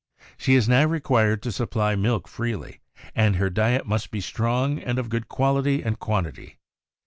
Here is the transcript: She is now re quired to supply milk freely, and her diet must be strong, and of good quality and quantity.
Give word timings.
She 0.35 0.55
is 0.55 0.67
now 0.67 0.85
re 0.87 0.99
quired 0.99 1.43
to 1.43 1.51
supply 1.51 1.95
milk 1.95 2.27
freely, 2.27 2.81
and 3.13 3.35
her 3.35 3.51
diet 3.51 3.85
must 3.85 4.09
be 4.09 4.19
strong, 4.19 4.79
and 4.79 4.97
of 4.97 5.09
good 5.09 5.27
quality 5.27 5.83
and 5.83 5.99
quantity. 5.99 6.57